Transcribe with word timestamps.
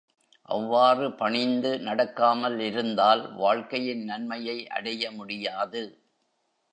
அவ்வாறு 0.49 1.11
பணிந்து 1.11 1.77
நடக்காமலிருந்தால், 1.77 3.33
வாழ்க்கையின் 3.35 4.03
நன்மையை 4.03 4.67
அடைய 4.67 5.11
முடியாது. 5.11 5.83